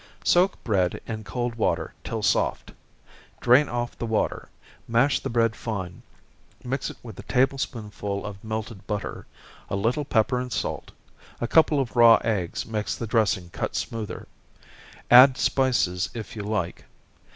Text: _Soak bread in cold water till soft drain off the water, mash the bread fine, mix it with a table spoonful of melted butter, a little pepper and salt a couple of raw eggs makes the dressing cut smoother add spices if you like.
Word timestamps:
_Soak 0.27 0.57
bread 0.63 0.99
in 1.05 1.23
cold 1.23 1.53
water 1.53 1.93
till 2.03 2.23
soft 2.23 2.71
drain 3.39 3.69
off 3.69 3.95
the 3.95 4.07
water, 4.07 4.49
mash 4.87 5.19
the 5.19 5.29
bread 5.29 5.55
fine, 5.55 6.01
mix 6.63 6.89
it 6.89 6.97
with 7.03 7.19
a 7.19 7.21
table 7.21 7.59
spoonful 7.59 8.25
of 8.25 8.43
melted 8.43 8.87
butter, 8.87 9.27
a 9.69 9.75
little 9.75 10.03
pepper 10.03 10.39
and 10.39 10.51
salt 10.51 10.91
a 11.39 11.45
couple 11.47 11.79
of 11.79 11.95
raw 11.95 12.15
eggs 12.23 12.65
makes 12.65 12.95
the 12.95 13.05
dressing 13.05 13.51
cut 13.51 13.75
smoother 13.75 14.27
add 15.11 15.37
spices 15.37 16.09
if 16.15 16.35
you 16.35 16.41
like. 16.41 16.85